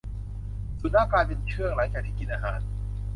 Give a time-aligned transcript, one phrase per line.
[0.79, 2.59] สุนัขกลายเป็นเชื่องหลังจากที่กินอาหาร